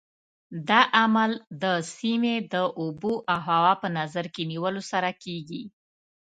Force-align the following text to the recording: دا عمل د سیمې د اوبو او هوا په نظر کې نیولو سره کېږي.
دا 0.69 0.81
عمل 0.99 1.31
د 1.63 1.63
سیمې 1.95 2.35
د 2.53 2.55
اوبو 2.79 3.13
او 3.31 3.39
هوا 3.47 3.73
په 3.81 3.87
نظر 3.99 4.25
کې 4.33 4.43
نیولو 4.51 4.81
سره 4.91 5.09
کېږي. 5.23 5.63